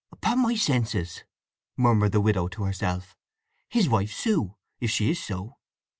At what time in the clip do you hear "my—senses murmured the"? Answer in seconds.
0.39-2.21